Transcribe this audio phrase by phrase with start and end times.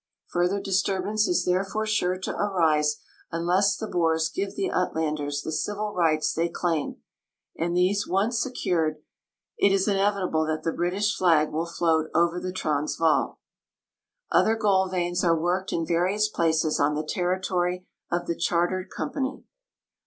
[0.29, 2.99] Further disturbance is therefore sure to arise
[3.31, 6.95] unless the Boers give the Uitlanders the civil rights they claim,
[7.55, 8.97] and these once secured,
[9.59, 13.37] it is inevitable that the British flag will float over the Transvaal.
[14.31, 19.43] Other gold veins are worked in various places on the territory of the chartered company.